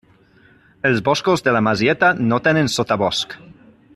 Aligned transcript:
Els 0.89 1.01
boscos 1.09 1.45
de 1.49 1.53
la 1.57 1.61
Masieta 1.67 2.11
no 2.31 2.41
tenen 2.49 2.73
sotabosc. 2.79 3.37